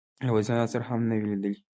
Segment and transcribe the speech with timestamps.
[0.25, 1.53] له وزیرانو سره هم نه وه لیدلې.